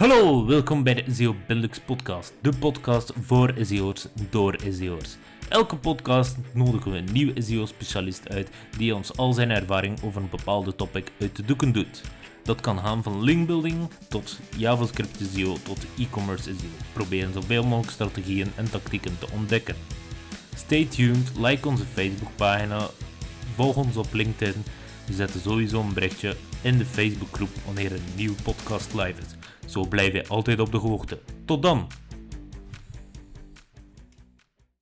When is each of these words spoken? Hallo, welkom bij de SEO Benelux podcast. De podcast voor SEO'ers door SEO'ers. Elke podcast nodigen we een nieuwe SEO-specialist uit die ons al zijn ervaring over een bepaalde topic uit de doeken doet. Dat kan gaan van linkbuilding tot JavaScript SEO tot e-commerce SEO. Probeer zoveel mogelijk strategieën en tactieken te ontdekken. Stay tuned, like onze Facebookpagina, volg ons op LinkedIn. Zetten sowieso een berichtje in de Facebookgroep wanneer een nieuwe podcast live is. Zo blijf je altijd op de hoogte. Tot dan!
Hallo, 0.00 0.46
welkom 0.46 0.82
bij 0.82 0.94
de 0.94 1.04
SEO 1.12 1.34
Benelux 1.46 1.80
podcast. 1.80 2.32
De 2.40 2.52
podcast 2.58 3.12
voor 3.20 3.54
SEO'ers 3.60 4.06
door 4.30 4.58
SEO'ers. 4.70 5.16
Elke 5.48 5.76
podcast 5.76 6.36
nodigen 6.54 6.90
we 6.90 6.98
een 6.98 7.12
nieuwe 7.12 7.42
SEO-specialist 7.42 8.28
uit 8.28 8.48
die 8.76 8.94
ons 8.94 9.16
al 9.16 9.32
zijn 9.32 9.50
ervaring 9.50 10.02
over 10.02 10.22
een 10.22 10.30
bepaalde 10.30 10.76
topic 10.76 11.12
uit 11.20 11.36
de 11.36 11.44
doeken 11.44 11.72
doet. 11.72 12.02
Dat 12.42 12.60
kan 12.60 12.78
gaan 12.78 13.02
van 13.02 13.22
linkbuilding 13.22 13.90
tot 14.08 14.40
JavaScript 14.56 15.18
SEO 15.34 15.56
tot 15.62 15.86
e-commerce 15.98 16.42
SEO. 16.42 16.68
Probeer 16.92 17.28
zoveel 17.34 17.62
mogelijk 17.64 17.92
strategieën 17.92 18.52
en 18.56 18.70
tactieken 18.70 19.18
te 19.18 19.26
ontdekken. 19.34 19.76
Stay 20.54 20.84
tuned, 20.84 21.32
like 21.38 21.68
onze 21.68 21.84
Facebookpagina, 21.84 22.86
volg 23.54 23.76
ons 23.76 23.96
op 23.96 24.12
LinkedIn. 24.12 24.64
Zetten 25.12 25.40
sowieso 25.40 25.80
een 25.80 25.94
berichtje 25.94 26.36
in 26.62 26.78
de 26.78 26.84
Facebookgroep 26.84 27.50
wanneer 27.64 27.92
een 27.92 28.02
nieuwe 28.16 28.42
podcast 28.42 28.94
live 28.94 29.20
is. 29.20 29.36
Zo 29.72 29.86
blijf 29.88 30.12
je 30.12 30.26
altijd 30.28 30.60
op 30.60 30.72
de 30.72 30.78
hoogte. 30.78 31.18
Tot 31.44 31.62
dan! 31.62 31.88